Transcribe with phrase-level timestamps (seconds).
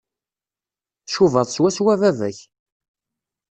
[1.07, 2.39] Tcubaḍ swaswa baba-k.